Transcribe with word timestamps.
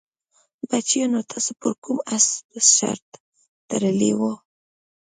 بچیانو 0.69 1.21
تاسې 1.31 1.51
پر 1.61 1.71
کوم 1.83 1.97
اس 2.15 2.27
شرط 2.75 3.07
تړلی 3.69 4.11
وو؟ 4.17 4.31